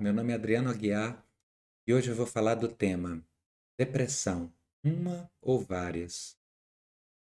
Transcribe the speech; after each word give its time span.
meu 0.00 0.12
nome 0.12 0.32
é 0.32 0.36
Adriano 0.36 0.70
Aguiar 0.70 1.26
e 1.84 1.92
hoje 1.92 2.10
eu 2.10 2.14
vou 2.14 2.26
falar 2.26 2.54
do 2.54 2.68
tema 2.68 3.24
depressão, 3.76 4.52
uma 4.82 5.28
ou 5.40 5.58
várias. 5.58 6.38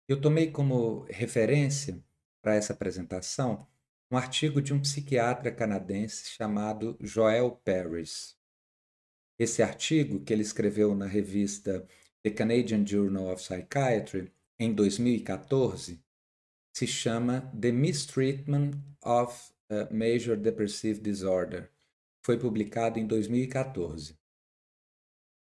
Eu 0.09 0.19
tomei 0.19 0.51
como 0.51 1.05
referência 1.11 2.03
para 2.41 2.55
essa 2.55 2.73
apresentação 2.73 3.67
um 4.11 4.17
artigo 4.17 4.63
de 4.63 4.73
um 4.73 4.81
psiquiatra 4.81 5.53
canadense 5.53 6.31
chamado 6.31 6.97
Joel 7.01 7.51
Paris. 7.65 8.37
Esse 9.39 9.63
artigo, 9.63 10.21
que 10.21 10.33
ele 10.33 10.43
escreveu 10.43 10.95
na 10.95 11.07
revista 11.07 11.87
The 12.23 12.31
Canadian 12.31 12.87
Journal 12.87 13.31
of 13.31 13.43
Psychiatry 13.43 14.33
em 14.59 14.73
2014, 14.73 16.03
se 16.73 16.87
chama 16.87 17.43
The 17.61 17.73
Mistreatment 17.73 18.73
of 19.03 19.53
a 19.69 19.93
Major 19.93 20.37
Depressive 20.37 21.01
Disorder 21.01 21.74
foi 22.25 22.39
publicado 22.39 22.99
em 22.99 23.07
2014. 23.07 24.17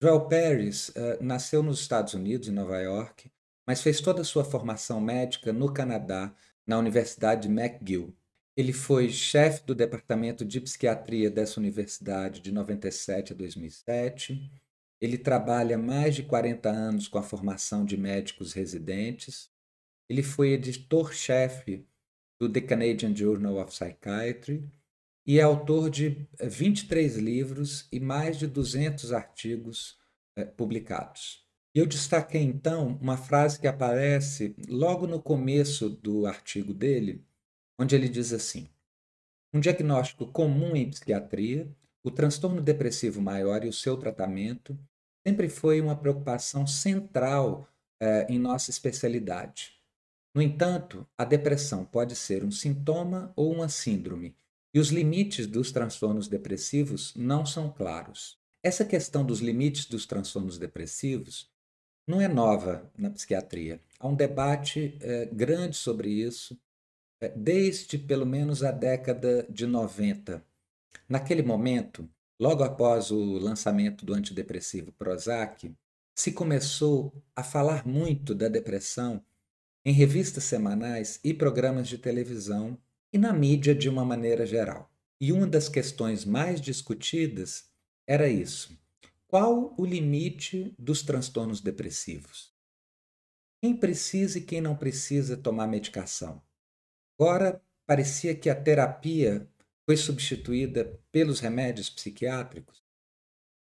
Joel 0.02 0.28
Paris 0.28 0.90
uh, 0.90 1.22
nasceu 1.22 1.62
nos 1.62 1.80
Estados 1.80 2.12
Unidos, 2.12 2.48
em 2.48 2.52
Nova 2.52 2.78
York, 2.78 3.32
mas 3.66 3.80
fez 3.80 4.02
toda 4.02 4.20
a 4.20 4.24
sua 4.24 4.44
formação 4.44 5.00
médica 5.00 5.50
no 5.50 5.72
Canadá, 5.72 6.34
na 6.66 6.78
Universidade 6.78 7.48
de 7.48 7.54
McGill. 7.54 8.14
Ele 8.54 8.72
foi 8.72 9.08
chefe 9.08 9.64
do 9.64 9.74
departamento 9.74 10.44
de 10.44 10.60
psiquiatria 10.60 11.30
dessa 11.30 11.58
universidade 11.58 12.40
de 12.40 12.52
97 12.52 13.32
a 13.32 13.36
2007. 13.36 14.52
Ele 15.00 15.16
trabalha 15.16 15.78
mais 15.78 16.14
de 16.14 16.22
40 16.22 16.68
anos 16.68 17.08
com 17.08 17.18
a 17.18 17.22
formação 17.22 17.84
de 17.84 17.96
médicos 17.96 18.52
residentes. 18.52 19.50
Ele 20.08 20.22
foi 20.22 20.50
editor-chefe 20.50 21.86
do 22.38 22.48
The 22.48 22.60
Canadian 22.60 23.16
Journal 23.16 23.56
of 23.56 23.72
Psychiatry 23.72 24.70
e 25.26 25.38
é 25.38 25.42
autor 25.42 25.88
de 25.88 26.26
23 26.40 27.16
eh, 27.16 27.20
livros 27.20 27.88
e 27.90 27.98
mais 27.98 28.38
de 28.38 28.46
200 28.46 29.12
artigos 29.12 29.98
é, 30.36 30.44
publicados. 30.44 31.44
Eu 31.74 31.86
destaquei 31.86 32.42
então 32.42 32.98
uma 33.00 33.16
frase 33.16 33.58
que 33.58 33.66
aparece 33.66 34.54
logo 34.68 35.06
no 35.06 35.20
começo 35.20 35.88
do 35.88 36.26
artigo 36.26 36.72
dele, 36.72 37.24
onde 37.78 37.96
ele 37.96 38.08
diz 38.08 38.32
assim: 38.32 38.68
Um 39.52 39.60
diagnóstico 39.60 40.30
comum 40.30 40.76
em 40.76 40.90
psiquiatria, 40.90 41.68
o 42.04 42.10
transtorno 42.10 42.60
depressivo 42.60 43.20
maior 43.20 43.64
e 43.64 43.68
o 43.68 43.72
seu 43.72 43.96
tratamento 43.96 44.78
sempre 45.26 45.48
foi 45.48 45.80
uma 45.80 45.96
preocupação 45.96 46.66
central 46.66 47.66
é, 48.00 48.26
em 48.28 48.38
nossa 48.38 48.70
especialidade. 48.70 49.72
No 50.34 50.42
entanto, 50.42 51.06
a 51.16 51.24
depressão 51.24 51.84
pode 51.84 52.14
ser 52.14 52.44
um 52.44 52.50
sintoma 52.50 53.32
ou 53.34 53.52
uma 53.52 53.68
síndrome 53.68 54.36
e 54.74 54.80
os 54.80 54.88
limites 54.88 55.46
dos 55.46 55.70
transtornos 55.70 56.26
depressivos 56.26 57.14
não 57.14 57.46
são 57.46 57.72
claros. 57.72 58.36
Essa 58.60 58.84
questão 58.84 59.24
dos 59.24 59.38
limites 59.38 59.86
dos 59.86 60.04
transtornos 60.04 60.58
depressivos 60.58 61.48
não 62.06 62.20
é 62.20 62.26
nova 62.26 62.90
na 62.98 63.08
psiquiatria. 63.08 63.80
Há 64.00 64.08
um 64.08 64.16
debate 64.16 64.98
é, 65.00 65.26
grande 65.26 65.76
sobre 65.76 66.10
isso 66.10 66.58
é, 67.20 67.28
desde 67.28 67.96
pelo 67.96 68.26
menos 68.26 68.64
a 68.64 68.72
década 68.72 69.46
de 69.48 69.66
90. 69.66 70.44
Naquele 71.08 71.42
momento, 71.42 72.08
logo 72.40 72.64
após 72.64 73.10
o 73.10 73.38
lançamento 73.38 74.04
do 74.04 74.12
antidepressivo 74.12 74.92
Prozac, 74.92 75.72
se 76.16 76.32
começou 76.32 77.12
a 77.36 77.42
falar 77.42 77.86
muito 77.86 78.34
da 78.34 78.48
depressão 78.48 79.24
em 79.84 79.92
revistas 79.92 80.44
semanais 80.44 81.20
e 81.22 81.32
programas 81.32 81.88
de 81.88 81.98
televisão 81.98 82.78
e 83.14 83.18
na 83.18 83.32
mídia 83.32 83.72
de 83.72 83.88
uma 83.88 84.04
maneira 84.04 84.44
geral. 84.44 84.92
E 85.20 85.30
uma 85.30 85.46
das 85.46 85.68
questões 85.68 86.24
mais 86.24 86.60
discutidas 86.60 87.72
era 88.04 88.28
isso: 88.28 88.76
qual 89.28 89.72
o 89.78 89.86
limite 89.86 90.74
dos 90.76 91.00
transtornos 91.00 91.60
depressivos? 91.60 92.52
Quem 93.62 93.76
precisa 93.76 94.38
e 94.38 94.42
quem 94.42 94.60
não 94.60 94.76
precisa 94.76 95.36
tomar 95.36 95.68
medicação? 95.68 96.42
Agora 97.16 97.62
parecia 97.86 98.34
que 98.34 98.50
a 98.50 98.60
terapia 98.60 99.48
foi 99.86 99.96
substituída 99.96 101.00
pelos 101.12 101.38
remédios 101.38 101.88
psiquiátricos. 101.88 102.82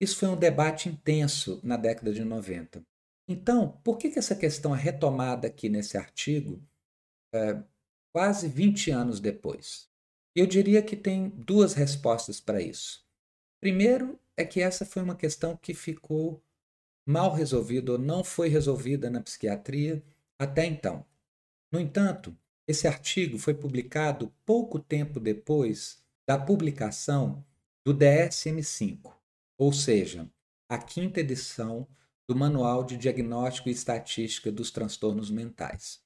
Isso 0.01 0.17
foi 0.17 0.29
um 0.29 0.37
debate 0.37 0.89
intenso 0.89 1.61
na 1.65 1.77
década 1.77 2.13
de 2.13 2.25
90. 2.25 2.87
Então, 3.27 3.81
por 3.83 3.99
que, 3.99 4.11
que 4.11 4.19
essa 4.19 4.37
questão 4.37 4.75
é 4.75 4.79
retomada 4.79 5.49
aqui 5.49 5.69
nesse 5.69 5.97
artigo, 5.97 6.63
é, 7.35 7.63
quase 8.13 8.49
20 8.49 8.91
anos 8.91 9.21
depois? 9.21 9.89
Eu 10.35 10.47
diria 10.47 10.83
que 10.83 10.97
tem 10.97 11.29
duas 11.31 11.75
respostas 11.75 12.41
para 12.41 12.61
isso. 12.61 13.05
Primeiro 13.61 14.19
é 14.37 14.45
que 14.45 14.61
essa 14.61 14.85
foi 14.85 15.03
uma 15.03 15.17
questão 15.17 15.57
que 15.57 15.75
ficou 15.75 16.43
mal 17.07 17.33
resolvida 17.33 17.93
ou 17.93 17.99
não 17.99 18.23
foi 18.23 18.49
resolvida 18.49 19.11
na 19.11 19.21
psiquiatria 19.21 20.03
até 20.39 20.65
então. 20.65 21.05
No 21.71 21.81
entanto, 21.81 22.37
esse 22.67 22.87
artigo 22.87 23.39
foi 23.39 23.55
publicado 23.55 24.33
pouco 24.45 24.79
tempo 24.79 25.19
depois 25.19 26.03
da 26.27 26.39
publicação 26.39 27.45
do 27.85 27.93
DSM-5, 27.93 29.13
ou 29.59 29.73
seja, 29.73 30.31
a 30.69 30.79
quinta 30.79 31.21
edição 31.21 31.87
do 32.29 32.37
Manual 32.37 32.85
de 32.85 32.97
Diagnóstico 32.97 33.69
e 33.69 33.73
Estatística 33.73 34.51
dos 34.51 34.71
Transtornos 34.71 35.31
Mentais, 35.31 36.01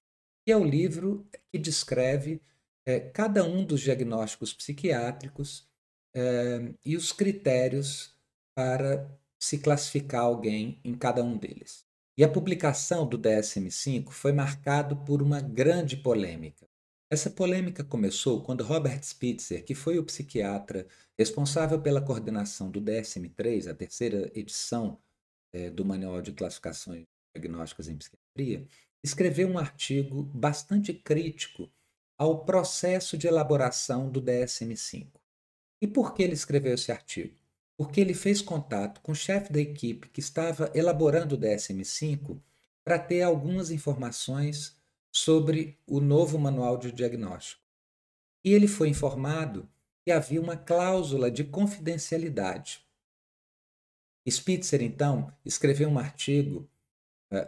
que 0.47 0.53
é 0.53 0.57
o 0.57 0.63
livro 0.63 1.27
que 1.51 1.59
descreve 1.59 2.41
é, 2.87 3.01
cada 3.01 3.43
um 3.43 3.65
dos 3.65 3.81
diagnósticos 3.81 4.55
psiquiátricos 4.55 5.69
é, 6.15 6.73
e 6.85 6.97
os 6.97 7.11
critérios 7.11 8.15
para 8.55 9.11
se 9.41 9.59
classificar 9.59 10.23
alguém 10.23 10.81
em 10.85 10.95
cada 10.95 11.23
um 11.25 11.37
deles. 11.37 11.85
E 12.17 12.23
a 12.23 12.29
publicação 12.29 13.07
do 13.07 13.19
DSM-5 13.19 14.11
foi 14.11 14.33
marcado 14.33 14.97
por 14.99 15.21
uma 15.21 15.41
grande 15.41 15.97
polêmica. 15.97 16.67
Essa 17.11 17.29
polêmica 17.29 17.83
começou 17.83 18.41
quando 18.41 18.63
Robert 18.63 19.03
Spitzer, 19.03 19.65
que 19.65 19.75
foi 19.75 19.99
o 19.99 20.05
psiquiatra 20.05 20.87
responsável 21.19 21.83
pela 21.83 22.01
coordenação 22.01 22.71
do 22.71 22.81
DSM-3, 22.81 23.69
a 23.69 23.75
terceira 23.75 24.31
edição 24.33 24.99
é, 25.53 25.71
do 25.71 25.85
Manual 25.85 26.23
de 26.23 26.33
Classificações 26.33 27.05
Diagnósticas 27.35 27.89
em 27.89 27.97
Psiquiatria, 27.97 28.67
escreveu 29.07 29.49
um 29.49 29.59
artigo 29.59 30.23
bastante 30.35 30.93
crítico 30.93 31.71
ao 32.19 32.45
processo 32.45 33.17
de 33.17 33.27
elaboração 33.27 34.11
do 34.11 34.21
DSM-5. 34.21 35.09
E 35.81 35.87
por 35.87 36.15
que 36.15 36.23
ele 36.23 36.33
escreveu 36.33 36.75
esse 36.75 36.91
artigo? 36.91 37.35
Porque 37.77 38.01
ele 38.01 38.15
fez 38.15 38.41
contato 38.41 39.01
com 39.03 39.13
o 39.13 39.17
chefe 39.17 39.53
da 39.53 39.61
equipe 39.61 40.09
que 40.09 40.21
estava 40.21 40.71
elaborando 40.75 41.35
o 41.35 41.39
DSM-5 41.39 42.41
para 42.83 42.99
ter 42.99 43.23
algumas 43.23 43.71
informações 43.71 44.77
sobre 45.13 45.79
o 45.87 46.01
novo 46.01 46.39
manual 46.39 46.79
de 46.79 46.91
diagnóstico. 46.91 47.63
E 48.45 48.53
ele 48.53 48.67
foi 48.67 48.89
informado 48.89 49.69
que 50.05 50.11
havia 50.11 50.41
uma 50.41 50.57
cláusula 50.57 51.31
de 51.31 51.45
confidencialidade. 51.45 52.81
Spitzer, 54.29 54.83
então, 54.83 55.33
escreveu 55.45 55.89
um 55.89 55.99
artigo 55.99 56.69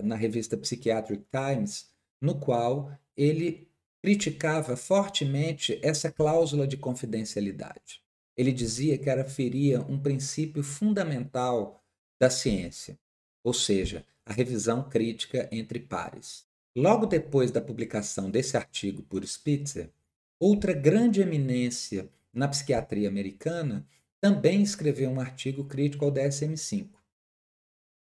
na 0.03 0.17
revista 0.17 0.57
Psychiatric 0.57 1.25
Times, 1.31 1.89
no 2.21 2.39
qual 2.39 2.93
ele 3.17 3.69
criticava 4.03 4.77
fortemente 4.77 5.79
essa 5.83 6.11
cláusula 6.11 6.67
de 6.67 6.77
confidencialidade. 6.77 8.03
Ele 8.37 8.53
dizia 8.53 8.97
que 8.97 9.11
ela 9.11 9.25
feria 9.25 9.81
um 9.81 9.99
princípio 9.99 10.63
fundamental 10.63 11.83
da 12.21 12.31
ciência, 12.31 12.99
ou 13.43 13.53
seja, 13.53 14.05
a 14.25 14.33
revisão 14.33 14.89
crítica 14.89 15.49
entre 15.51 15.81
pares. 15.81 16.47
Logo 16.77 17.07
depois 17.07 17.51
da 17.51 17.61
publicação 17.61 18.31
desse 18.31 18.57
artigo 18.57 19.03
por 19.03 19.27
Spitzer, 19.27 19.91
outra 20.39 20.73
grande 20.73 21.21
eminência 21.21 22.09
na 22.33 22.47
psiquiatria 22.47 23.09
americana 23.09 23.87
também 24.21 24.63
escreveu 24.63 25.11
um 25.11 25.21
artigo 25.21 25.65
crítico 25.65 26.05
ao 26.05 26.13
DSM-5 26.13 26.98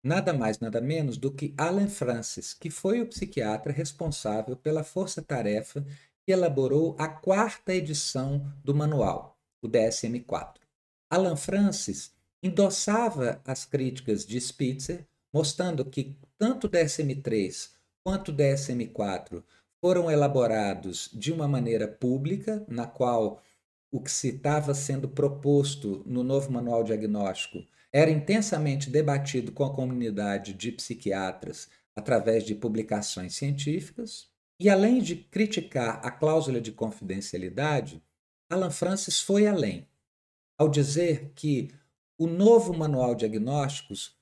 nada 0.05 0.35
mais 0.35 0.61
nada 0.61 0.81
menos 0.81 1.17
do 1.17 1.33
que 1.33 1.55
Alan 1.57 1.89
Francis, 1.89 2.53
que 2.53 2.69
foi 2.69 3.01
o 3.01 3.07
psiquiatra 3.07 3.73
responsável 3.73 4.55
pela 4.55 4.85
força-tarefa 4.85 5.85
que 6.25 6.33
elaborou 6.33 6.95
a 6.99 7.09
quarta 7.09 7.75
edição 7.75 8.47
do 8.63 8.75
manual, 8.75 9.39
o 9.63 9.69
DSM-4. 9.69 10.57
Alan 11.11 11.37
Francis 11.37 12.13
endossava 12.43 13.41
as 13.47 13.65
críticas 13.65 14.27
de 14.27 14.39
Spitzer, 14.39 15.07
mostrando 15.33 15.85
que 15.85 16.17
tanto 16.39 16.67
o 16.67 16.71
DSM-3 16.71 17.71
quanto 18.05 18.31
o 18.31 18.35
DSM-4 18.35 19.43
foram 19.81 20.11
elaborados 20.11 21.11
de 21.13 21.33
uma 21.33 21.49
maneira 21.49 21.89
pública, 21.89 22.65
na 22.69 22.87
qual 22.87 23.43
o 23.91 24.01
que 24.01 24.11
se 24.11 24.29
estava 24.29 24.75
sendo 24.75 25.09
proposto 25.09 26.03
no 26.05 26.23
novo 26.23 26.51
manual 26.51 26.83
diagnóstico 26.83 27.65
era 27.95 28.11
intensamente 28.11 28.91
debatido 28.91 29.53
com 29.53 29.63
a 29.63 29.73
comunidade 29.73 30.53
de 30.53 30.73
psiquiatras 30.73 31.69
através 31.95 32.43
de 32.43 32.53
publicações 32.53 33.37
científicas, 33.37 34.27
e 34.59 34.69
além 34.69 35.01
de 35.01 35.15
criticar 35.15 36.05
a 36.05 36.11
cláusula 36.11 36.61
de 36.61 36.73
confidencialidade, 36.73 38.03
Alan 38.51 38.73
Francis 38.73 39.21
foi 39.21 39.47
além, 39.47 39.87
ao 40.59 40.69
dizer 40.69 41.31
que 41.37 41.71
o 42.19 42.27
novo 42.27 42.77
manual 42.77 43.15
de 43.15 43.29
diagnósticos 43.29 44.17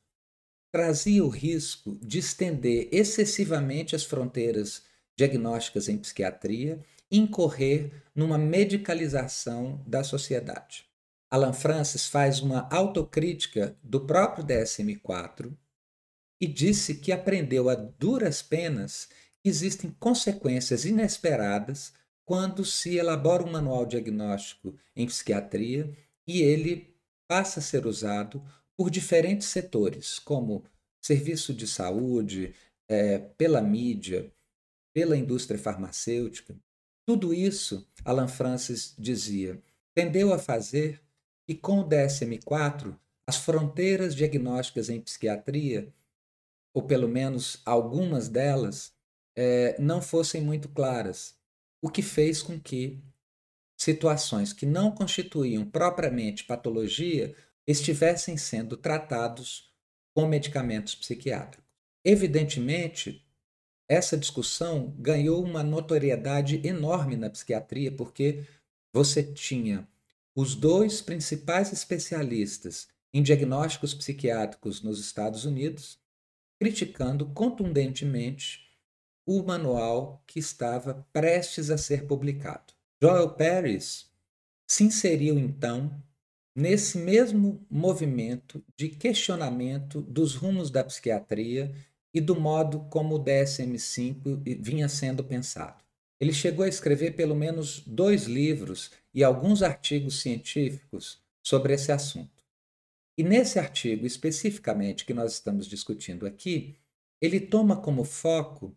trazia 0.70 1.24
o 1.24 1.30
risco 1.30 1.98
de 2.02 2.18
estender 2.18 2.90
excessivamente 2.92 3.96
as 3.96 4.04
fronteiras 4.04 4.82
diagnósticas 5.16 5.88
em 5.88 5.96
psiquiatria 5.96 6.78
e 7.10 7.18
incorrer 7.18 7.90
numa 8.14 8.36
medicalização 8.36 9.82
da 9.86 10.04
sociedade. 10.04 10.91
Alan 11.32 11.54
Francis 11.54 12.08
faz 12.08 12.40
uma 12.40 12.68
autocrítica 12.70 13.74
do 13.82 14.04
próprio 14.04 14.44
DSM-4 14.44 15.50
e 16.38 16.46
disse 16.46 16.96
que 16.96 17.10
aprendeu 17.10 17.70
a 17.70 17.74
duras 17.74 18.42
penas 18.42 19.08
que 19.40 19.48
existem 19.48 19.96
consequências 19.98 20.84
inesperadas 20.84 21.94
quando 22.26 22.66
se 22.66 22.98
elabora 22.98 23.44
um 23.44 23.50
manual 23.50 23.86
diagnóstico 23.86 24.76
em 24.94 25.06
psiquiatria 25.06 25.96
e 26.26 26.42
ele 26.42 26.94
passa 27.26 27.60
a 27.60 27.62
ser 27.62 27.86
usado 27.86 28.44
por 28.76 28.90
diferentes 28.90 29.48
setores, 29.48 30.18
como 30.18 30.62
serviço 31.00 31.54
de 31.54 31.66
saúde, 31.66 32.54
é, 32.86 33.18
pela 33.18 33.62
mídia, 33.62 34.30
pela 34.92 35.16
indústria 35.16 35.58
farmacêutica. 35.58 36.54
Tudo 37.06 37.32
isso, 37.32 37.88
Alan 38.04 38.28
Francis 38.28 38.94
dizia, 38.98 39.58
tendeu 39.94 40.30
a 40.34 40.38
fazer 40.38 41.00
que, 41.46 41.54
com 41.54 41.80
o 41.80 41.88
DSM-4, 41.88 42.96
as 43.26 43.36
fronteiras 43.36 44.14
diagnósticas 44.14 44.88
em 44.88 45.00
psiquiatria, 45.00 45.92
ou 46.74 46.82
pelo 46.82 47.08
menos 47.08 47.60
algumas 47.64 48.28
delas, 48.28 48.92
é, 49.36 49.80
não 49.80 50.00
fossem 50.02 50.42
muito 50.42 50.68
claras, 50.68 51.38
o 51.82 51.88
que 51.88 52.02
fez 52.02 52.42
com 52.42 52.60
que 52.60 53.02
situações 53.78 54.52
que 54.52 54.64
não 54.64 54.92
constituíam 54.92 55.64
propriamente 55.64 56.44
patologia 56.44 57.34
estivessem 57.66 58.36
sendo 58.36 58.76
tratados 58.76 59.72
com 60.14 60.26
medicamentos 60.26 60.94
psiquiátricos. 60.94 61.64
Evidentemente, 62.04 63.24
essa 63.88 64.16
discussão 64.16 64.94
ganhou 64.98 65.42
uma 65.42 65.62
notoriedade 65.62 66.66
enorme 66.66 67.16
na 67.16 67.30
psiquiatria, 67.30 67.90
porque 67.92 68.44
você 68.92 69.22
tinha 69.22 69.88
os 70.34 70.54
dois 70.54 71.02
principais 71.02 71.72
especialistas 71.72 72.88
em 73.12 73.22
diagnósticos 73.22 73.92
psiquiátricos 73.92 74.82
nos 74.82 74.98
Estados 74.98 75.44
Unidos 75.44 76.00
criticando 76.58 77.26
contundentemente 77.26 78.60
o 79.26 79.42
manual 79.42 80.22
que 80.26 80.38
estava 80.38 81.06
prestes 81.12 81.70
a 81.70 81.76
ser 81.76 82.06
publicado. 82.06 82.72
Joel 83.02 83.30
Paris 83.30 84.08
se 84.66 84.84
inseriu 84.84 85.38
então 85.38 85.92
nesse 86.54 86.98
mesmo 86.98 87.66
movimento 87.68 88.64
de 88.76 88.88
questionamento 88.88 90.00
dos 90.00 90.34
rumos 90.34 90.70
da 90.70 90.84
psiquiatria 90.84 91.74
e 92.14 92.20
do 92.20 92.38
modo 92.38 92.80
como 92.90 93.16
o 93.16 93.24
DSM-5 93.24 94.60
vinha 94.60 94.88
sendo 94.88 95.24
pensado. 95.24 95.81
Ele 96.22 96.32
chegou 96.32 96.64
a 96.64 96.68
escrever 96.68 97.16
pelo 97.16 97.34
menos 97.34 97.80
dois 97.84 98.26
livros 98.26 98.92
e 99.12 99.24
alguns 99.24 99.60
artigos 99.60 100.20
científicos 100.20 101.20
sobre 101.42 101.74
esse 101.74 101.90
assunto. 101.90 102.44
E 103.18 103.24
nesse 103.24 103.58
artigo 103.58 104.06
especificamente 104.06 105.04
que 105.04 105.12
nós 105.12 105.32
estamos 105.32 105.66
discutindo 105.66 106.24
aqui, 106.24 106.76
ele 107.20 107.40
toma 107.40 107.76
como 107.76 108.04
foco 108.04 108.72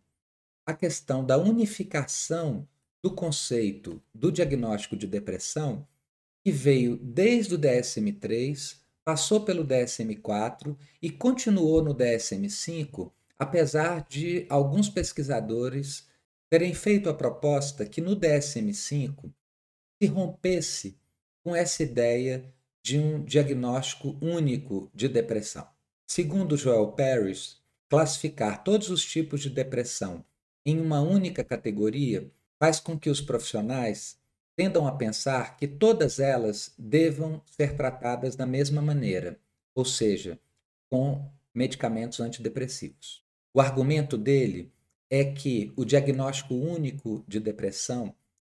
a 0.65 0.73
questão 0.73 1.23
da 1.23 1.37
unificação 1.37 2.67
do 2.99 3.11
conceito 3.11 4.01
do 4.11 4.31
diagnóstico 4.31 4.97
de 4.97 5.05
depressão 5.05 5.87
que 6.43 6.51
veio 6.51 6.97
desde 6.97 7.53
o 7.53 7.59
DSM-3, 7.59 8.79
passou 9.03 9.45
pelo 9.45 9.63
DSM-4 9.63 10.75
e 10.99 11.11
continuou 11.11 11.83
no 11.83 11.93
DSM-5, 11.93 13.11
apesar 13.37 14.03
de 14.09 14.47
alguns 14.49 14.89
pesquisadores 14.89 16.07
terem 16.49 16.73
feito 16.73 17.09
a 17.09 17.13
proposta 17.13 17.85
que 17.85 18.01
no 18.01 18.15
DSM-5 18.15 19.31
se 20.01 20.07
rompesse 20.07 20.97
com 21.43 21.55
essa 21.55 21.83
ideia 21.83 22.53
de 22.81 22.99
um 22.99 23.23
diagnóstico 23.23 24.17
único 24.21 24.91
de 24.93 25.07
depressão. 25.07 25.67
Segundo 26.07 26.55
Joel 26.55 26.91
Parrish, 26.91 27.57
classificar 27.89 28.63
todos 28.63 28.89
os 28.89 29.03
tipos 29.03 29.41
de 29.41 29.49
depressão 29.49 30.23
em 30.65 30.79
uma 30.79 31.01
única 31.01 31.43
categoria 31.43 32.31
faz 32.59 32.79
com 32.79 32.97
que 32.97 33.09
os 33.09 33.21
profissionais 33.21 34.19
tendam 34.55 34.87
a 34.87 34.91
pensar 34.91 35.57
que 35.57 35.67
todas 35.67 36.19
elas 36.19 36.73
devam 36.77 37.41
ser 37.45 37.75
tratadas 37.75 38.35
da 38.35 38.45
mesma 38.45 38.81
maneira, 38.81 39.39
ou 39.73 39.83
seja, 39.83 40.39
com 40.89 41.29
medicamentos 41.53 42.19
antidepressivos. 42.19 43.23
O 43.53 43.59
argumento 43.59 44.17
dele 44.17 44.71
é 45.15 45.23
que 45.23 45.71
o 45.77 45.85
diagnóstico 45.85 46.53
único 46.53 47.23
de 47.25 47.39
depressão 47.39 48.13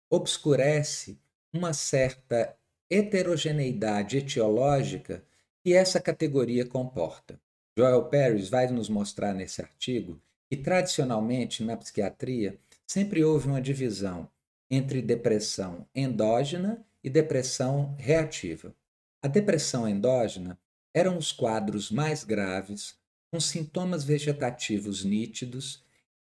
obscurece 0.09 1.19
uma 1.53 1.73
certa 1.73 2.55
heterogeneidade 2.89 4.19
etiológica 4.19 5.21
que 5.61 5.73
essa 5.73 5.99
categoria 5.99 6.65
comporta. 6.65 7.37
Joel 7.77 8.05
Paris 8.05 8.47
vai 8.47 8.67
nos 8.67 8.87
mostrar 8.87 9.33
nesse 9.33 9.61
artigo 9.61 10.17
que, 10.49 10.55
tradicionalmente, 10.55 11.61
na 11.61 11.75
psiquiatria, 11.75 12.57
sempre 12.87 13.21
houve 13.21 13.49
uma 13.49 13.61
divisão 13.61 14.29
entre 14.71 15.01
depressão 15.01 15.85
endógena 15.93 16.85
e 17.03 17.09
depressão 17.09 17.93
reativa. 17.97 18.73
A 19.21 19.27
depressão 19.27 19.89
endógena 19.89 20.57
eram 20.93 21.17
os 21.17 21.33
quadros 21.33 21.91
mais 21.91 22.23
graves, 22.23 22.95
com 23.29 23.41
sintomas 23.41 24.05
vegetativos 24.05 25.03
nítidos 25.03 25.84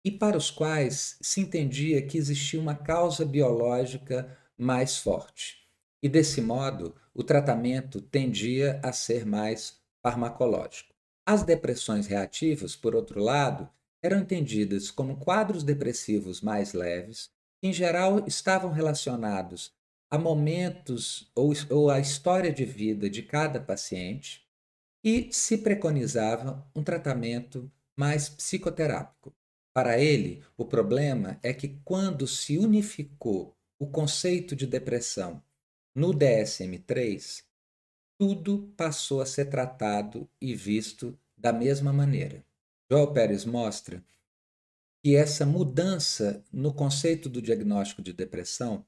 e 0.05 0.11
para 0.11 0.37
os 0.37 0.51
quais 0.51 1.17
se 1.19 1.41
entendia 1.41 1.99
que 1.99 2.15
existia 2.15 2.61
uma 2.61 2.75
causa 2.75 3.25
biológica 3.25 4.37
mais 4.55 4.97
forte. 4.97 5.67
E 6.01 6.07
desse 6.07 6.41
modo, 6.41 6.95
o 7.11 7.23
tratamento 7.23 7.99
tendia 7.99 8.79
a 8.83 8.93
ser 8.93 9.25
mais 9.25 9.81
farmacológico. 10.03 10.93
As 11.25 11.41
depressões 11.41 12.05
reativas, 12.05 12.75
por 12.75 12.93
outro 12.93 13.19
lado, 13.19 13.67
eram 13.99 14.19
entendidas 14.19 14.91
como 14.91 15.17
quadros 15.17 15.63
depressivos 15.63 16.39
mais 16.39 16.73
leves, 16.73 17.31
que 17.59 17.67
em 17.67 17.73
geral 17.73 18.23
estavam 18.27 18.71
relacionados 18.71 19.73
a 20.11 20.19
momentos 20.19 21.31
ou, 21.33 21.51
ou 21.71 21.89
a 21.89 21.99
história 21.99 22.53
de 22.53 22.63
vida 22.63 23.09
de 23.09 23.23
cada 23.23 23.59
paciente 23.59 24.45
e 25.03 25.29
se 25.31 25.57
preconizava 25.57 26.63
um 26.75 26.83
tratamento 26.83 27.71
mais 27.97 28.29
psicoterápico. 28.29 29.33
Para 29.75 29.99
ele, 29.99 30.41
o 30.55 30.63
problema 30.63 31.37
é 31.43 31.53
que 31.53 31.67
quando 31.83 32.25
se 32.25 32.57
unificou 32.57 33.53
o 33.77 33.85
conceito 33.85 34.55
de 34.55 34.65
depressão 34.65 35.43
no 35.93 36.13
DSM-3, 36.13 37.43
tudo 38.17 38.73
passou 38.77 39.19
a 39.19 39.25
ser 39.25 39.49
tratado 39.49 40.29
e 40.39 40.55
visto 40.55 41.19
da 41.37 41.51
mesma 41.51 41.91
maneira. 41.91 42.41
Joel 42.89 43.11
Pérez 43.11 43.43
mostra 43.43 44.01
que 45.03 45.13
essa 45.13 45.45
mudança 45.45 46.41
no 46.53 46.73
conceito 46.73 47.27
do 47.27 47.41
diagnóstico 47.41 48.01
de 48.01 48.13
depressão 48.13 48.85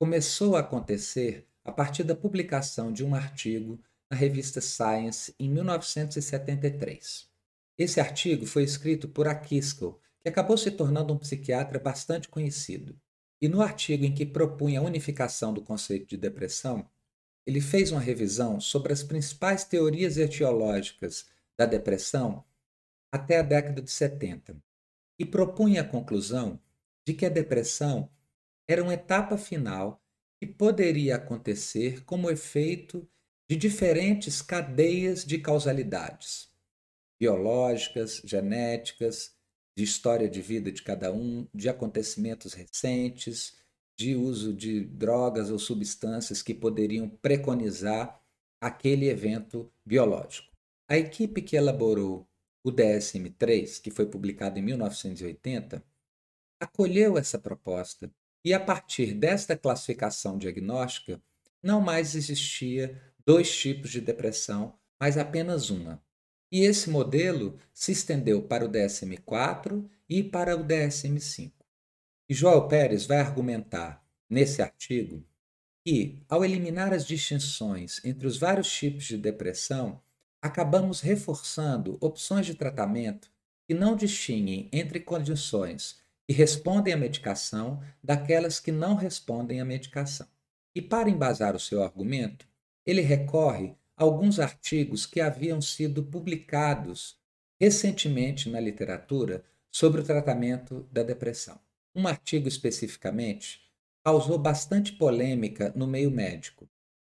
começou 0.00 0.56
a 0.56 0.60
acontecer 0.60 1.46
a 1.64 1.70
partir 1.70 2.02
da 2.02 2.16
publicação 2.16 2.92
de 2.92 3.04
um 3.04 3.14
artigo 3.14 3.78
na 4.10 4.16
revista 4.16 4.60
Science 4.60 5.32
em 5.38 5.48
1973. 5.48 7.28
Esse 7.78 8.00
artigo 8.00 8.46
foi 8.46 8.64
escrito 8.64 9.08
por 9.08 9.28
Akiskell, 9.28 10.00
que 10.28 10.30
acabou 10.30 10.58
se 10.58 10.70
tornando 10.70 11.14
um 11.14 11.18
psiquiatra 11.18 11.78
bastante 11.78 12.28
conhecido. 12.28 12.94
E 13.40 13.48
no 13.48 13.62
artigo 13.62 14.04
em 14.04 14.14
que 14.14 14.26
propunha 14.26 14.80
a 14.80 14.82
unificação 14.82 15.54
do 15.54 15.62
conceito 15.62 16.06
de 16.06 16.16
depressão, 16.18 16.86
ele 17.46 17.62
fez 17.62 17.90
uma 17.90 18.00
revisão 18.00 18.60
sobre 18.60 18.92
as 18.92 19.02
principais 19.02 19.64
teorias 19.64 20.18
etiológicas 20.18 21.30
da 21.56 21.64
depressão 21.64 22.44
até 23.10 23.38
a 23.38 23.42
década 23.42 23.80
de 23.80 23.90
70 23.90 24.56
e 25.18 25.24
propunha 25.24 25.80
a 25.80 25.88
conclusão 25.88 26.60
de 27.06 27.14
que 27.14 27.24
a 27.24 27.30
depressão 27.30 28.10
era 28.68 28.82
uma 28.82 28.92
etapa 28.92 29.38
final 29.38 30.02
que 30.38 30.46
poderia 30.46 31.16
acontecer 31.16 32.04
como 32.04 32.30
efeito 32.30 33.08
de 33.48 33.56
diferentes 33.56 34.42
cadeias 34.42 35.24
de 35.24 35.38
causalidades 35.38 36.52
biológicas, 37.18 38.20
genéticas, 38.24 39.37
de 39.78 39.84
história 39.84 40.28
de 40.28 40.42
vida 40.42 40.72
de 40.72 40.82
cada 40.82 41.12
um, 41.12 41.46
de 41.54 41.68
acontecimentos 41.68 42.52
recentes, 42.52 43.56
de 43.96 44.16
uso 44.16 44.52
de 44.52 44.80
drogas 44.80 45.52
ou 45.52 45.58
substâncias 45.60 46.42
que 46.42 46.52
poderiam 46.52 47.08
preconizar 47.08 48.20
aquele 48.60 49.08
evento 49.08 49.72
biológico. 49.86 50.48
A 50.90 50.98
equipe 50.98 51.40
que 51.40 51.54
elaborou 51.54 52.28
o 52.64 52.72
DSM-3, 52.72 53.80
que 53.80 53.92
foi 53.92 54.06
publicado 54.06 54.58
em 54.58 54.62
1980, 54.62 55.80
acolheu 56.60 57.16
essa 57.16 57.38
proposta 57.38 58.10
e, 58.44 58.52
a 58.52 58.58
partir 58.58 59.14
desta 59.14 59.56
classificação 59.56 60.36
diagnóstica, 60.36 61.22
não 61.62 61.80
mais 61.80 62.16
existia 62.16 63.00
dois 63.24 63.56
tipos 63.56 63.92
de 63.92 64.00
depressão, 64.00 64.76
mas 65.00 65.16
apenas 65.16 65.70
uma. 65.70 66.02
E 66.50 66.60
esse 66.60 66.88
modelo 66.88 67.58
se 67.74 67.92
estendeu 67.92 68.42
para 68.42 68.64
o 68.64 68.68
DSM-4 68.68 69.84
e 70.08 70.22
para 70.22 70.56
o 70.56 70.64
DSM-5. 70.64 71.52
E 72.28 72.34
João 72.34 72.66
Pérez 72.66 73.06
vai 73.06 73.18
argumentar 73.18 74.04
nesse 74.28 74.62
artigo 74.62 75.24
que, 75.84 76.22
ao 76.28 76.44
eliminar 76.44 76.92
as 76.92 77.06
distinções 77.06 78.02
entre 78.04 78.26
os 78.26 78.38
vários 78.38 78.70
tipos 78.70 79.04
de 79.04 79.16
depressão, 79.16 80.00
acabamos 80.40 81.00
reforçando 81.00 81.96
opções 82.00 82.46
de 82.46 82.54
tratamento 82.54 83.30
que 83.66 83.74
não 83.74 83.96
distinguem 83.96 84.68
entre 84.72 85.00
condições 85.00 86.00
que 86.26 86.32
respondem 86.32 86.92
à 86.92 86.96
medicação 86.96 87.82
daquelas 88.02 88.60
que 88.60 88.70
não 88.70 88.94
respondem 88.94 89.60
à 89.60 89.64
medicação. 89.64 90.26
E 90.74 90.82
para 90.82 91.10
embasar 91.10 91.56
o 91.56 91.60
seu 91.60 91.82
argumento, 91.82 92.46
ele 92.84 93.00
recorre 93.00 93.74
alguns 93.98 94.38
artigos 94.38 95.04
que 95.04 95.20
haviam 95.20 95.60
sido 95.60 96.02
publicados 96.02 97.18
recentemente 97.60 98.48
na 98.48 98.60
literatura 98.60 99.44
sobre 99.70 100.00
o 100.00 100.04
tratamento 100.04 100.88
da 100.92 101.02
depressão. 101.02 101.60
Um 101.94 102.06
artigo 102.06 102.46
especificamente 102.46 103.60
causou 104.04 104.38
bastante 104.38 104.92
polêmica 104.92 105.72
no 105.74 105.86
meio 105.86 106.10
médico, 106.10 106.68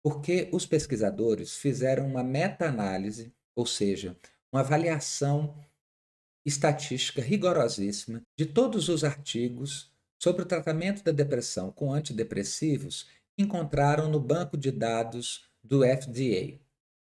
porque 0.03 0.49
os 0.53 0.65
pesquisadores 0.65 1.57
fizeram 1.57 2.07
uma 2.07 2.25
meta-análise, 2.25 3.33
ou 3.55 3.67
seja, 3.67 4.17
uma 4.51 4.61
avaliação 4.61 5.55
estatística 6.45 7.21
rigorosíssima 7.21 8.23
de 8.37 8.47
todos 8.47 8.89
os 8.89 9.05
artigos 9.05 9.93
sobre 10.19 10.43
o 10.43 10.47
tratamento 10.47 11.05
da 11.05 11.13
depressão 11.13 11.71
com 11.71 11.93
antidepressivos 11.93 13.05
que 13.37 13.43
encontraram 13.43 14.09
no 14.09 14.19
banco 14.19 14.57
de 14.57 14.71
dados 14.71 15.45
do 15.63 15.83
FDA, 15.83 16.59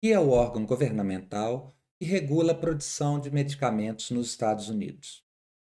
que 0.02 0.12
é 0.12 0.20
o 0.20 0.32
órgão 0.32 0.66
governamental 0.66 1.76
que 2.00 2.06
regula 2.06 2.54
a 2.54 2.58
produção 2.58 3.20
de 3.20 3.30
medicamentos 3.30 4.10
nos 4.10 4.30
Estados 4.30 4.68
Unidos. 4.68 5.24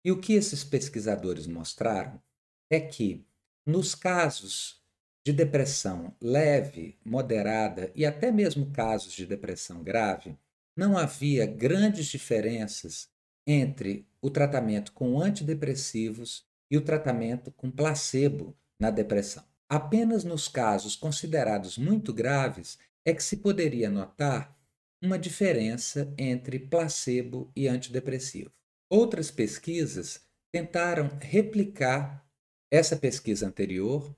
E 0.03 0.11
o 0.11 0.19
que 0.19 0.33
esses 0.33 0.63
pesquisadores 0.63 1.45
mostraram 1.45 2.19
é 2.67 2.79
que, 2.79 3.23
nos 3.63 3.93
casos 3.93 4.83
de 5.23 5.31
depressão 5.31 6.15
leve, 6.19 6.97
moderada 7.05 7.91
e 7.93 8.03
até 8.03 8.31
mesmo 8.31 8.71
casos 8.71 9.13
de 9.13 9.27
depressão 9.27 9.83
grave, 9.83 10.35
não 10.75 10.97
havia 10.97 11.45
grandes 11.45 12.07
diferenças 12.07 13.07
entre 13.45 14.07
o 14.19 14.31
tratamento 14.31 14.91
com 14.91 15.21
antidepressivos 15.21 16.47
e 16.69 16.77
o 16.77 16.81
tratamento 16.81 17.51
com 17.51 17.69
placebo 17.69 18.57
na 18.79 18.89
depressão. 18.89 19.43
Apenas 19.69 20.23
nos 20.23 20.47
casos 20.47 20.95
considerados 20.95 21.77
muito 21.77 22.11
graves 22.11 22.79
é 23.05 23.13
que 23.13 23.23
se 23.23 23.37
poderia 23.37 23.89
notar 23.89 24.57
uma 25.01 25.19
diferença 25.19 26.11
entre 26.17 26.57
placebo 26.57 27.51
e 27.55 27.67
antidepressivo. 27.67 28.51
Outras 28.89 29.29
pesquisas 29.29 30.21
tentaram 30.51 31.09
replicar 31.21 32.25
essa 32.71 32.95
pesquisa 32.95 33.47
anterior 33.47 34.15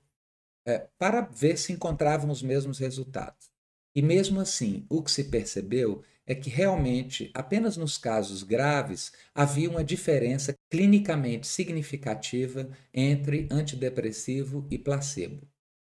é, 0.66 0.88
para 0.98 1.20
ver 1.20 1.58
se 1.58 1.72
encontravam 1.72 2.30
os 2.30 2.42
mesmos 2.42 2.78
resultados. 2.78 3.50
E 3.94 4.02
mesmo 4.02 4.40
assim, 4.40 4.86
o 4.88 5.02
que 5.02 5.10
se 5.10 5.24
percebeu 5.24 6.02
é 6.26 6.34
que 6.34 6.50
realmente, 6.50 7.30
apenas 7.32 7.76
nos 7.76 7.96
casos 7.96 8.42
graves, 8.42 9.12
havia 9.34 9.70
uma 9.70 9.82
diferença 9.82 10.54
clinicamente 10.70 11.46
significativa 11.46 12.70
entre 12.92 13.48
antidepressivo 13.50 14.66
e 14.70 14.78
placebo. 14.78 15.48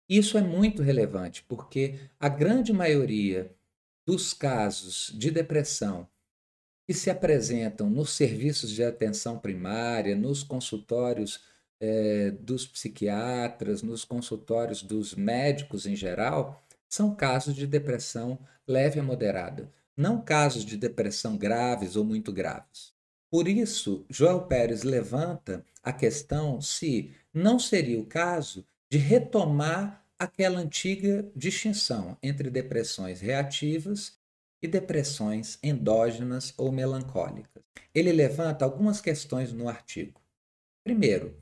Isso 0.08 0.38
é 0.38 0.42
muito 0.42 0.82
relevante, 0.82 1.44
porque 1.48 2.00
a 2.20 2.28
grande 2.28 2.74
maioria 2.74 3.54
dos 4.06 4.34
casos 4.34 5.12
de 5.16 5.32
depressão 5.32 6.08
que 6.86 6.94
se 6.94 7.10
apresentam 7.10 7.90
nos 7.90 8.12
serviços 8.12 8.70
de 8.70 8.84
atenção 8.84 9.40
primária, 9.40 10.16
nos 10.16 10.44
consultórios 10.44 11.42
eh, 11.80 12.32
dos 12.32 12.66
psiquiatras, 12.66 13.82
nos 13.82 14.04
consultórios 14.04 14.84
dos 14.84 15.16
médicos 15.16 15.86
em 15.86 15.96
geral, 15.96 16.62
são 16.90 17.16
casos 17.16 17.56
de 17.56 17.66
depressão 17.66 18.38
leve 18.68 19.00
a 19.00 19.04
moderada, 19.04 19.72
não 19.96 20.22
casos 20.22 20.66
de 20.66 20.76
depressão 20.78 21.38
graves 21.38 21.96
ou 21.96 22.04
muito 22.04 22.32
graves. 22.32 22.94
Por 23.30 23.48
isso, 23.48 24.06
Joel 24.10 24.44
Pérez 24.44 24.84
levanta 24.84 25.66
a 25.82 25.92
questão 25.92 26.62
se 26.62 27.12
não 27.34 27.58
seria 27.58 28.00
o 28.00 28.06
caso 28.06 28.66
de 28.94 29.00
retomar 29.00 30.06
aquela 30.20 30.60
antiga 30.60 31.28
distinção 31.36 32.16
entre 32.22 32.52
depressões 32.52 33.22
reativas 33.22 34.20
e 34.62 34.68
depressões 34.68 35.58
endógenas 35.64 36.54
ou 36.60 36.72
melancólicas. 36.72 37.64
Ele 37.92 38.12
levanta 38.12 38.64
algumas 38.64 39.02
questões 39.02 39.52
no 39.52 39.68
artigo. 39.68 40.22
Primeiro, 40.84 41.36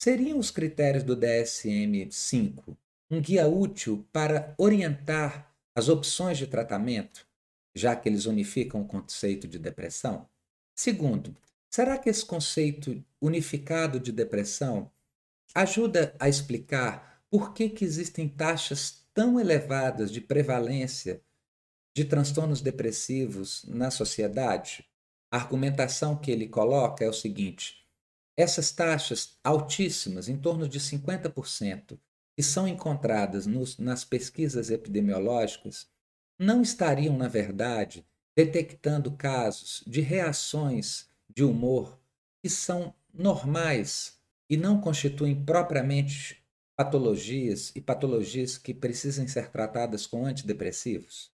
seriam 0.00 0.38
os 0.38 0.50
critérios 0.50 1.04
do 1.04 1.14
DSM-5 1.14 2.74
um 3.10 3.20
guia 3.20 3.46
útil 3.46 4.08
para 4.10 4.54
orientar 4.56 5.54
as 5.76 5.90
opções 5.90 6.38
de 6.38 6.46
tratamento, 6.46 7.28
já 7.74 7.94
que 7.94 8.08
eles 8.08 8.24
unificam 8.24 8.80
o 8.80 8.88
conceito 8.88 9.46
de 9.46 9.58
depressão? 9.58 10.26
Segundo, 10.74 11.36
será 11.70 11.98
que 11.98 12.08
esse 12.08 12.24
conceito 12.24 13.04
unificado 13.20 14.00
de 14.00 14.10
depressão 14.10 14.90
ajuda 15.54 16.14
a 16.18 16.28
explicar 16.28 17.22
por 17.30 17.54
que, 17.54 17.68
que 17.68 17.84
existem 17.84 18.28
taxas 18.28 19.04
tão 19.14 19.38
elevadas 19.38 20.10
de 20.10 20.20
prevalência 20.20 21.22
de 21.96 22.04
transtornos 22.04 22.60
depressivos 22.60 23.64
na 23.68 23.90
sociedade, 23.90 24.84
a 25.30 25.36
argumentação 25.36 26.16
que 26.16 26.30
ele 26.30 26.48
coloca 26.48 27.04
é 27.04 27.08
o 27.08 27.12
seguinte: 27.12 27.86
essas 28.36 28.72
taxas 28.72 29.38
altíssimas, 29.44 30.28
em 30.28 30.36
torno 30.36 30.68
de 30.68 30.80
50%, 30.80 31.98
que 32.36 32.42
são 32.42 32.66
encontradas 32.66 33.46
nos, 33.46 33.78
nas 33.78 34.04
pesquisas 34.04 34.70
epidemiológicas, 34.70 35.88
não 36.36 36.60
estariam, 36.62 37.16
na 37.16 37.28
verdade, 37.28 38.04
detectando 38.36 39.12
casos 39.12 39.84
de 39.86 40.00
reações 40.00 41.08
de 41.32 41.44
humor 41.44 42.00
que 42.42 42.50
são 42.50 42.92
normais 43.12 44.18
e 44.48 44.56
não 44.56 44.80
constituem 44.80 45.44
propriamente 45.44 46.42
patologias 46.76 47.72
e 47.74 47.80
patologias 47.80 48.58
que 48.58 48.74
precisem 48.74 49.26
ser 49.28 49.50
tratadas 49.50 50.06
com 50.06 50.26
antidepressivos? 50.26 51.32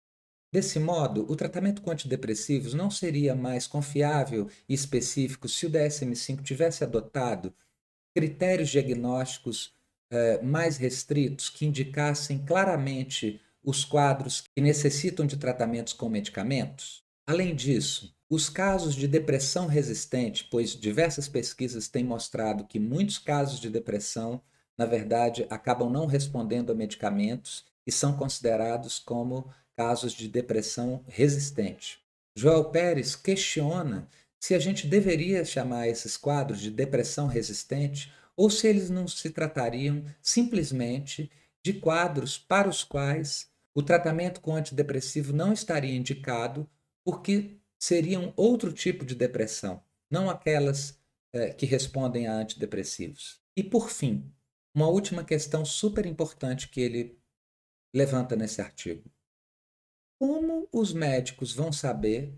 Desse 0.53 0.81
modo, 0.81 1.31
o 1.31 1.37
tratamento 1.37 1.81
com 1.81 1.93
antidepressivos 1.93 2.75
não 2.75 2.91
seria 2.91 3.35
mais 3.35 3.67
confiável 3.67 4.49
e 4.69 4.75
específico 4.75 5.49
se 5.49 5.67
o 5.67 5.71
DSM-5 5.71 6.43
tivesse 6.43 6.83
adotado 6.83 7.55
critérios 8.13 8.69
diagnósticos 8.69 9.73
eh, 10.11 10.43
mais 10.43 10.77
restritos 10.77 11.49
que 11.49 11.65
indicassem 11.65 12.45
claramente 12.45 13.41
os 13.63 13.85
quadros 13.85 14.41
que 14.41 14.61
necessitam 14.61 15.25
de 15.25 15.37
tratamentos 15.37 15.93
com 15.93 16.09
medicamentos? 16.09 17.05
Além 17.27 17.55
disso, 17.55 18.13
os 18.31 18.49
casos 18.49 18.95
de 18.95 19.09
depressão 19.09 19.67
resistente, 19.67 20.47
pois 20.49 20.77
diversas 20.77 21.29
pesquisas 21.29 21.89
têm 21.89 22.05
mostrado 22.05 22.65
que 22.65 22.79
muitos 22.79 23.19
casos 23.19 23.59
de 23.59 23.69
depressão, 23.69 24.41
na 24.79 24.87
verdade, 24.87 25.49
acabam 25.51 25.91
não 25.91 26.07
respondendo 26.07 26.71
a 26.71 26.75
medicamentos 26.75 27.65
e 27.85 27.91
são 27.91 28.17
considerados 28.17 29.01
como 29.01 29.53
casos 29.77 30.13
de 30.13 30.29
depressão 30.29 31.05
resistente. 31.09 31.99
Joel 32.37 32.67
Pérez 32.67 33.17
questiona 33.17 34.09
se 34.39 34.55
a 34.55 34.61
gente 34.61 34.87
deveria 34.87 35.45
chamar 35.45 35.89
esses 35.89 36.17
quadros 36.17 36.61
de 36.61 36.71
depressão 36.71 37.27
resistente 37.27 38.13
ou 38.37 38.49
se 38.49 38.69
eles 38.69 38.89
não 38.91 39.09
se 39.09 39.31
tratariam 39.31 40.05
simplesmente 40.23 41.29
de 41.65 41.73
quadros 41.73 42.39
para 42.39 42.69
os 42.69 42.85
quais 42.85 43.51
o 43.75 43.83
tratamento 43.83 44.41
com 44.41 44.55
antidepressivo 44.55 45.33
não 45.33 45.53
estaria 45.53 45.97
indicado 45.97 46.69
porque 47.05 47.60
seriam 47.81 48.33
outro 48.37 48.73
tipo 48.73 49.05
de 49.05 49.15
depressão, 49.15 49.83
não 50.11 50.29
aquelas 50.29 51.01
eh, 51.33 51.53
que 51.55 51.65
respondem 51.65 52.27
a 52.27 52.35
antidepressivos. 52.35 53.41
E 53.57 53.65
por 53.65 53.91
fim, 53.91 54.31
uma 54.75 54.89
última 54.89 55.25
questão 55.25 55.65
super 55.65 56.07
importante 56.07 56.69
que 56.69 56.81
ele 56.81 57.19
levanta 57.95 58.37
nesse 58.37 58.61
artigo. 58.61 59.11
Como 60.21 60.69
os 60.71 60.93
médicos 60.93 61.53
vão 61.53 61.73
saber 61.73 62.35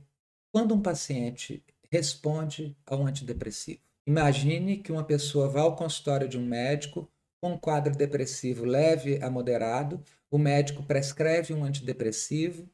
quando 0.53 0.75
um 0.75 0.81
paciente 0.81 1.65
responde 1.91 2.77
ao 2.87 3.05
antidepressivo? 3.07 3.81
Imagine 4.07 4.79
que 4.79 4.93
uma 4.93 5.05
pessoa 5.05 5.49
vá 5.49 5.63
ao 5.63 5.77
consultório 5.77 6.29
de 6.29 6.39
um 6.39 6.47
médico 6.47 7.11
com 7.41 7.55
um 7.55 7.59
quadro 7.59 7.95
depressivo 7.95 8.65
leve 8.65 9.23
a 9.23 9.29
moderado, 9.29 10.03
o 10.31 10.39
médico 10.39 10.85
prescreve 10.85 11.53
um 11.53 11.65
antidepressivo 11.65 12.69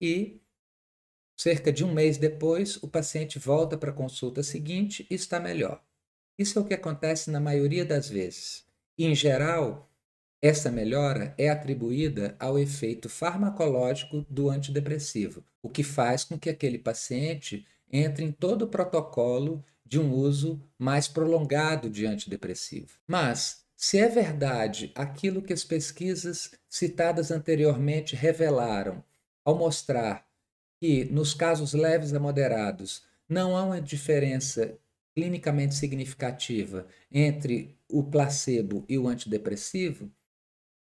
e, 0.00 0.40
cerca 1.36 1.72
de 1.72 1.84
um 1.84 1.92
mês 1.92 2.16
depois, 2.18 2.76
o 2.82 2.88
paciente 2.88 3.38
volta 3.38 3.76
para 3.76 3.90
a 3.90 3.94
consulta 3.94 4.42
seguinte 4.42 5.06
e 5.10 5.14
está 5.14 5.40
melhor. 5.40 5.82
Isso 6.38 6.58
é 6.58 6.62
o 6.62 6.64
que 6.64 6.74
acontece 6.74 7.30
na 7.30 7.40
maioria 7.40 7.84
das 7.84 8.08
vezes. 8.08 8.64
Em 8.98 9.14
geral, 9.14 9.90
essa 10.40 10.70
melhora 10.70 11.34
é 11.38 11.48
atribuída 11.48 12.36
ao 12.38 12.58
efeito 12.58 13.08
farmacológico 13.08 14.26
do 14.28 14.50
antidepressivo, 14.50 15.44
o 15.62 15.68
que 15.68 15.82
faz 15.82 16.24
com 16.24 16.38
que 16.38 16.50
aquele 16.50 16.78
paciente 16.78 17.64
entre 17.92 18.24
em 18.24 18.32
todo 18.32 18.62
o 18.62 18.68
protocolo 18.68 19.64
de 19.84 20.00
um 20.00 20.12
uso 20.12 20.60
mais 20.78 21.06
prolongado 21.06 21.90
de 21.90 22.06
antidepressivo. 22.06 22.98
Mas, 23.06 23.62
se 23.76 23.98
é 23.98 24.08
verdade 24.08 24.90
aquilo 24.94 25.42
que 25.42 25.52
as 25.52 25.64
pesquisas 25.64 26.50
citadas 26.68 27.30
anteriormente 27.30 28.16
revelaram, 28.16 29.04
ao 29.44 29.56
mostrar 29.56 30.26
que 30.82 31.04
nos 31.04 31.32
casos 31.32 31.74
leves 31.74 32.12
a 32.12 32.18
moderados 32.18 33.04
não 33.28 33.56
há 33.56 33.62
uma 33.62 33.80
diferença 33.80 34.76
clinicamente 35.14 35.76
significativa 35.76 36.88
entre 37.08 37.78
o 37.88 38.02
placebo 38.02 38.84
e 38.88 38.98
o 38.98 39.06
antidepressivo, 39.06 40.10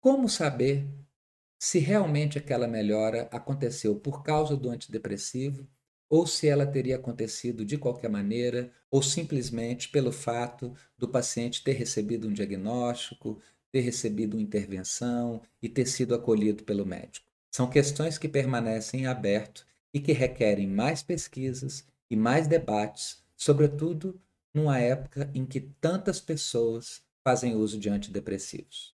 como 0.01 0.29
saber 0.29 0.85
se 1.57 1.79
realmente 1.79 2.37
aquela 2.37 2.67
melhora 2.67 3.29
aconteceu 3.31 3.95
por 3.95 4.25
causa 4.25 4.57
do 4.57 4.71
antidepressivo 4.71 5.65
ou 6.11 6.27
se 6.27 6.49
ela 6.49 6.67
teria 6.67 6.97
acontecido 6.97 7.65
de 7.65 7.79
qualquer 7.79 8.11
maneira, 8.11 8.73
ou 8.91 9.01
simplesmente 9.01 9.89
pelo 9.89 10.11
fato 10.11 10.75
do 10.99 11.09
paciente 11.09 11.63
ter 11.63 11.75
recebido 11.75 12.27
um 12.27 12.33
diagnóstico, 12.33 13.41
ter 13.71 13.83
recebido 13.83 14.37
uma 14.37 14.43
intervenção 14.43 15.41
e 15.63 15.69
ter 15.69 15.87
sido 15.87 16.13
acolhido 16.13 16.65
pelo 16.65 16.85
médico. 16.85 17.31
São 17.53 17.71
questões 17.71 18.19
que 18.19 18.29
permanecem 18.29 19.03
em 19.03 19.07
aberto 19.07 19.65
e 19.97 20.01
que 20.01 20.13
requerem 20.13 20.67
mais 20.67 21.03
pesquisas 21.03 21.89
e 22.11 22.17
mais 22.17 22.47
debates, 22.47 23.25
sobretudo 23.35 24.21
numa 24.53 24.79
época 24.79 25.31
em 25.35 25.47
que 25.47 25.59
tantas 25.59 26.21
pessoas 26.21 27.03
fazem 27.25 27.55
uso 27.55 27.79
de 27.81 27.89
antidepressivos. 27.89 28.95